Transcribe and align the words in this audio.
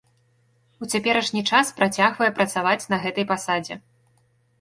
У 0.85 0.87
цяперашні 0.93 1.43
час 1.49 1.71
працягвае 1.79 2.29
працаваць 2.39 2.89
на 2.95 2.99
гэтай 3.05 3.27
пасадзе. 3.33 3.79